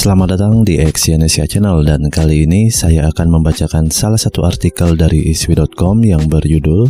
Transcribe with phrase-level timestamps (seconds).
[0.00, 5.28] Selamat datang di Exyonesia Channel dan kali ini saya akan membacakan salah satu artikel dari
[5.28, 6.88] iswi.com yang berjudul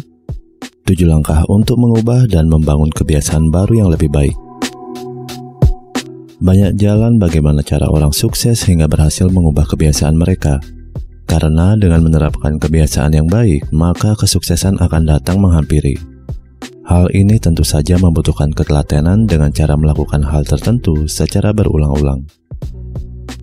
[0.86, 4.38] 7 langkah untuk mengubah dan membangun kebiasaan baru yang lebih baik.
[6.38, 10.62] Banyak jalan bagaimana cara orang sukses hingga berhasil mengubah kebiasaan mereka.
[11.26, 15.98] Karena dengan menerapkan kebiasaan yang baik, maka kesuksesan akan datang menghampiri.
[16.86, 22.39] Hal ini tentu saja membutuhkan ketelatenan dengan cara melakukan hal tertentu secara berulang-ulang.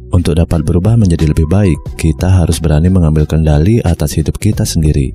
[0.07, 5.11] Untuk dapat berubah menjadi lebih baik, kita harus berani mengambil kendali atas hidup kita sendiri.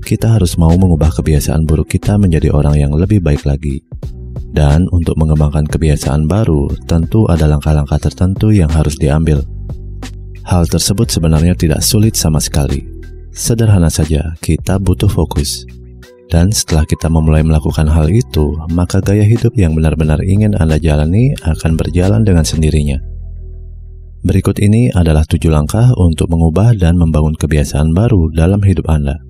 [0.00, 3.84] Kita harus mau mengubah kebiasaan buruk kita menjadi orang yang lebih baik lagi.
[4.54, 9.44] Dan untuk mengembangkan kebiasaan baru, tentu ada langkah-langkah tertentu yang harus diambil.
[10.44, 12.84] Hal tersebut sebenarnya tidak sulit sama sekali.
[13.32, 15.68] Sederhana saja, kita butuh fokus.
[16.32, 21.36] Dan setelah kita memulai melakukan hal itu, maka gaya hidup yang benar-benar ingin Anda jalani
[21.44, 23.13] akan berjalan dengan sendirinya.
[24.24, 29.20] Berikut ini adalah tujuh langkah untuk mengubah dan membangun kebiasaan baru dalam hidup Anda.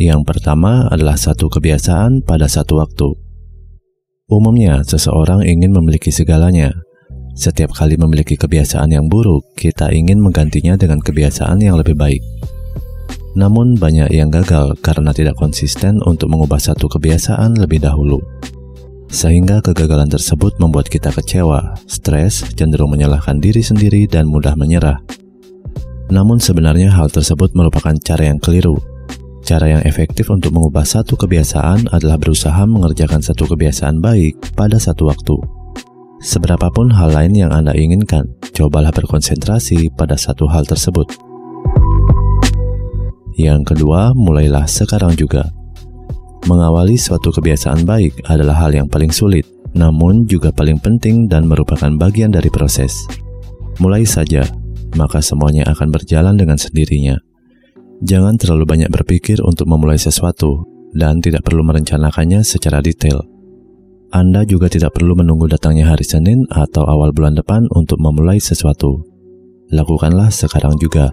[0.00, 3.12] Yang pertama adalah satu kebiasaan pada satu waktu.
[4.32, 6.72] Umumnya, seseorang ingin memiliki segalanya.
[7.36, 12.24] Setiap kali memiliki kebiasaan yang buruk, kita ingin menggantinya dengan kebiasaan yang lebih baik.
[13.36, 18.24] Namun, banyak yang gagal karena tidak konsisten untuk mengubah satu kebiasaan lebih dahulu
[19.14, 24.98] sehingga kegagalan tersebut membuat kita kecewa, stres, cenderung menyalahkan diri sendiri, dan mudah menyerah.
[26.10, 28.74] Namun sebenarnya hal tersebut merupakan cara yang keliru.
[29.46, 35.06] Cara yang efektif untuk mengubah satu kebiasaan adalah berusaha mengerjakan satu kebiasaan baik pada satu
[35.06, 35.36] waktu.
[36.18, 41.06] Seberapapun hal lain yang Anda inginkan, cobalah berkonsentrasi pada satu hal tersebut.
[43.38, 45.63] Yang kedua, mulailah sekarang juga.
[46.44, 51.88] Mengawali suatu kebiasaan baik adalah hal yang paling sulit, namun juga paling penting dan merupakan
[51.96, 53.08] bagian dari proses.
[53.80, 54.44] Mulai saja,
[54.92, 57.16] maka semuanya akan berjalan dengan sendirinya.
[58.04, 63.24] Jangan terlalu banyak berpikir untuk memulai sesuatu, dan tidak perlu merencanakannya secara detail.
[64.12, 69.02] Anda juga tidak perlu menunggu datangnya hari Senin atau awal bulan depan untuk memulai sesuatu.
[69.72, 71.08] Lakukanlah sekarang juga.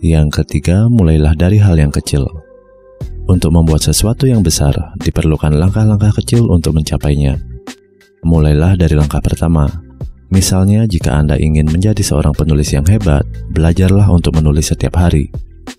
[0.00, 2.24] Yang ketiga, mulailah dari hal yang kecil.
[3.30, 7.38] Untuk membuat sesuatu yang besar, diperlukan langkah-langkah kecil untuk mencapainya.
[8.26, 9.70] Mulailah dari langkah pertama.
[10.34, 13.22] Misalnya, jika Anda ingin menjadi seorang penulis yang hebat,
[13.54, 15.30] belajarlah untuk menulis setiap hari.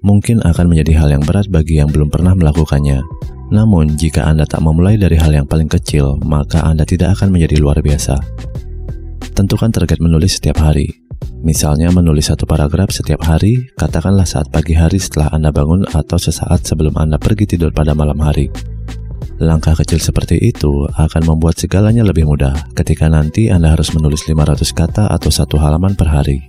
[0.05, 3.03] Mungkin akan menjadi hal yang berat bagi yang belum pernah melakukannya.
[3.51, 7.59] Namun, jika Anda tak memulai dari hal yang paling kecil, maka Anda tidak akan menjadi
[7.59, 8.15] luar biasa.
[9.35, 11.02] Tentukan target menulis setiap hari.
[11.43, 16.63] Misalnya menulis satu paragraf setiap hari, katakanlah saat pagi hari setelah Anda bangun atau sesaat
[16.63, 18.47] sebelum Anda pergi tidur pada malam hari.
[19.43, 24.71] Langkah kecil seperti itu akan membuat segalanya lebih mudah ketika nanti Anda harus menulis 500
[24.71, 26.47] kata atau satu halaman per hari.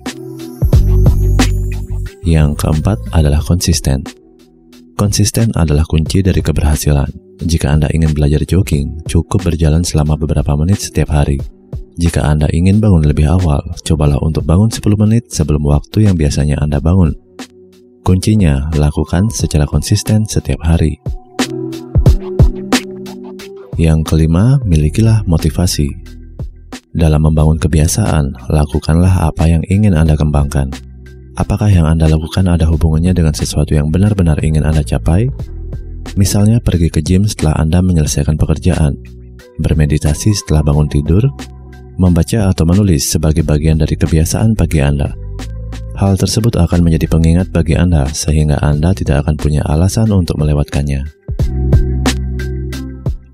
[2.22, 4.06] Yang keempat adalah konsisten.
[4.94, 7.10] Konsisten adalah kunci dari keberhasilan.
[7.42, 11.42] Jika Anda ingin belajar jogging, cukup berjalan selama beberapa menit setiap hari.
[11.94, 16.58] Jika Anda ingin bangun lebih awal, cobalah untuk bangun 10 menit sebelum waktu yang biasanya
[16.58, 17.14] Anda bangun.
[18.02, 20.98] Kuncinya, lakukan secara konsisten setiap hari.
[23.78, 25.86] Yang kelima, milikilah motivasi.
[26.90, 30.74] Dalam membangun kebiasaan, lakukanlah apa yang ingin Anda kembangkan.
[31.38, 35.30] Apakah yang Anda lakukan ada hubungannya dengan sesuatu yang benar-benar ingin Anda capai?
[36.18, 38.98] Misalnya pergi ke gym setelah Anda menyelesaikan pekerjaan,
[39.62, 41.26] bermeditasi setelah bangun tidur,
[41.96, 45.14] membaca atau menulis sebagai bagian dari kebiasaan pagi Anda.
[45.94, 51.06] Hal tersebut akan menjadi pengingat bagi Anda sehingga Anda tidak akan punya alasan untuk melewatkannya.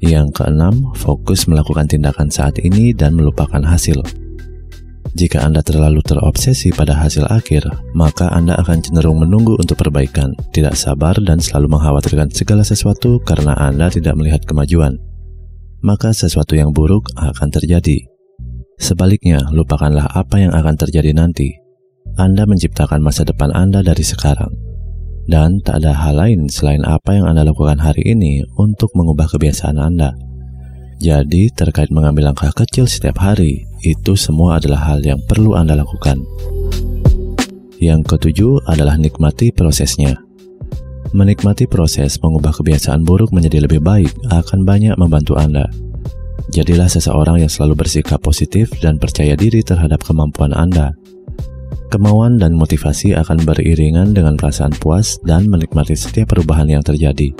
[0.01, 4.01] Yang keenam, fokus melakukan tindakan saat ini dan melupakan hasil.
[5.11, 7.67] Jika Anda terlalu terobsesi pada hasil akhir,
[7.97, 13.57] maka Anda akan cenderung menunggu untuk perbaikan, tidak sabar dan selalu mengkhawatirkan segala sesuatu karena
[13.59, 15.01] Anda tidak melihat kemajuan.
[15.81, 18.10] Maka sesuatu yang buruk akan terjadi.
[18.81, 21.53] Sebaliknya, lupakanlah apa yang akan terjadi nanti.
[22.17, 24.51] Anda menciptakan masa depan Anda dari sekarang.
[25.29, 29.77] Dan tak ada hal lain selain apa yang Anda lakukan hari ini untuk mengubah kebiasaan
[29.77, 30.17] Anda.
[30.97, 36.25] Jadi, terkait mengambil langkah kecil setiap hari, itu semua adalah hal yang perlu Anda lakukan.
[37.81, 40.17] Yang ketujuh adalah nikmati prosesnya.
[41.17, 45.69] Menikmati proses mengubah kebiasaan buruk menjadi lebih baik akan banyak membantu Anda.
[46.49, 50.97] Jadilah seseorang yang selalu bersikap positif dan percaya diri terhadap kemampuan Anda.
[51.93, 57.35] Kemauan dan motivasi akan beriringan dengan perasaan puas dan menikmati setiap perubahan yang terjadi.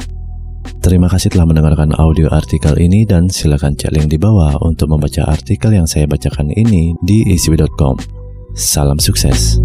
[0.85, 5.25] Terima kasih telah mendengarkan audio artikel ini dan silakan cek link di bawah untuk membaca
[5.29, 7.97] artikel yang saya bacakan ini di icb.com.
[8.59, 9.63] Salam sukses.